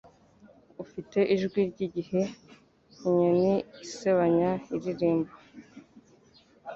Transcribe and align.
Ufite 0.83 1.19
ijwi 1.35 1.59
ryigihe 1.71 2.21
inyoni 3.07 3.55
isebanya 3.85 4.51
iririmba. 4.75 5.33